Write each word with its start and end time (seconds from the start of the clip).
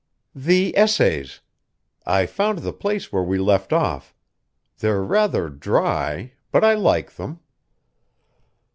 "The 0.33 0.75
Essays. 0.75 1.41
I 2.07 2.25
found 2.25 2.57
the 2.63 2.73
place 2.73 3.13
where 3.13 3.21
we 3.21 3.37
left 3.37 3.71
off. 3.71 4.15
They're 4.79 5.03
rather 5.03 5.47
dry, 5.47 6.31
but 6.51 6.63
I 6.63 6.73
like 6.73 7.17
them." 7.17 7.39